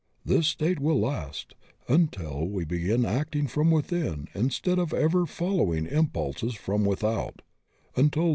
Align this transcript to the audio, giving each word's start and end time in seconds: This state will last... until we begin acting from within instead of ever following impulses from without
This 0.25 0.47
state 0.47 0.79
will 0.79 0.99
last... 0.99 1.53
until 1.87 2.47
we 2.47 2.65
begin 2.65 3.05
acting 3.05 3.45
from 3.45 3.69
within 3.69 4.29
instead 4.33 4.79
of 4.79 4.95
ever 4.95 5.27
following 5.27 5.85
impulses 5.85 6.55
from 6.55 6.85
without 6.85 7.43